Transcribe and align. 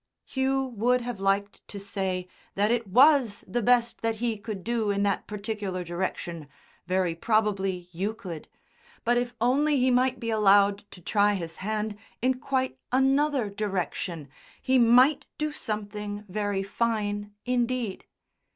Hugh 0.25 0.65
would 0.65 1.01
have 1.01 1.19
liked 1.19 1.61
to 1.67 1.79
say 1.79 2.27
that 2.55 2.71
it 2.71 2.87
was 2.87 3.45
the 3.47 3.61
best 3.61 4.01
that 4.01 4.15
he 4.15 4.35
could 4.35 4.63
do 4.63 4.89
in 4.89 5.03
that 5.03 5.27
particular 5.27 5.83
direction 5.83 6.47
(very 6.87 7.13
probably 7.13 7.87
Euclid), 7.91 8.47
but 9.05 9.15
if 9.19 9.35
only 9.39 9.77
he 9.77 9.91
might 9.91 10.19
be 10.19 10.31
allowed 10.31 10.89
to 10.89 11.01
try 11.01 11.35
his 11.35 11.57
hand 11.57 11.95
in 12.19 12.39
quite 12.39 12.79
another 12.91 13.47
direction, 13.47 14.27
he 14.59 14.79
might 14.79 15.27
do 15.37 15.51
something 15.51 16.25
very 16.27 16.63
fine 16.63 17.35
indeed. 17.45 18.05